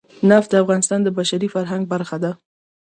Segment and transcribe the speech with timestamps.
[0.29, 2.31] نفت د افغانستان د بشري فرهنګ برخه ده.